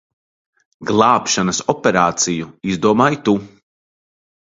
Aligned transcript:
Glābšanas 0.91 1.61
operāciju 1.75 2.51
izdomāji 2.75 3.25
tu. 3.29 3.41